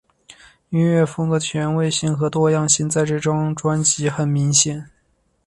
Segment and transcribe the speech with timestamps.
[0.69, 4.89] 音乐风格的前卫性和多样性在这张专辑很明显。